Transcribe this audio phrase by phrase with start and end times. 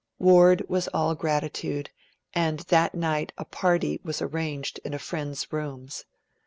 [0.17, 1.91] Ward was all gratitude,
[2.33, 6.05] and that night a party was arranged in a friend's rooms.